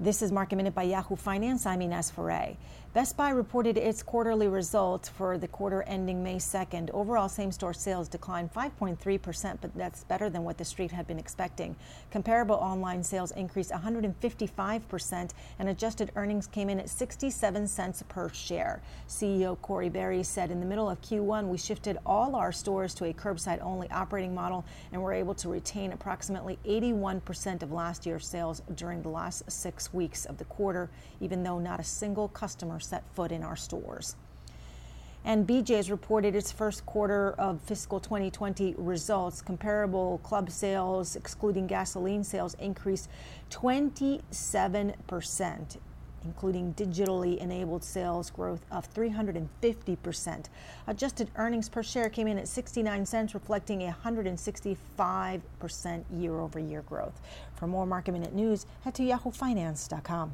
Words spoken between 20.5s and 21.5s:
in the middle of Q1,